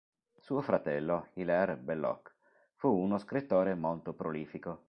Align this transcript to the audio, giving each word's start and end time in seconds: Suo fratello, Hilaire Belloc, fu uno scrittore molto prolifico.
Suo 0.39 0.61
fratello, 0.61 1.27
Hilaire 1.33 1.77
Belloc, 1.77 2.33
fu 2.73 2.87
uno 2.91 3.19
scrittore 3.19 3.75
molto 3.75 4.13
prolifico. 4.15 4.79